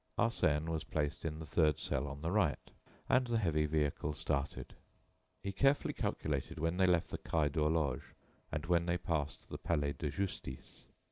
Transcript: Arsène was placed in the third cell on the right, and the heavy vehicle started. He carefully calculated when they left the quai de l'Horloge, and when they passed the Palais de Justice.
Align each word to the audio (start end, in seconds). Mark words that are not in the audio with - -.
Arsène 0.17 0.65
was 0.67 0.83
placed 0.83 1.23
in 1.25 1.37
the 1.37 1.45
third 1.45 1.77
cell 1.77 2.07
on 2.07 2.23
the 2.23 2.31
right, 2.31 2.71
and 3.07 3.27
the 3.27 3.37
heavy 3.37 3.67
vehicle 3.67 4.13
started. 4.15 4.73
He 5.43 5.51
carefully 5.51 5.93
calculated 5.93 6.57
when 6.57 6.77
they 6.77 6.87
left 6.87 7.11
the 7.11 7.19
quai 7.19 7.49
de 7.49 7.61
l'Horloge, 7.61 8.15
and 8.51 8.65
when 8.65 8.87
they 8.87 8.97
passed 8.97 9.47
the 9.49 9.59
Palais 9.59 9.93
de 9.93 10.09
Justice. 10.09 10.85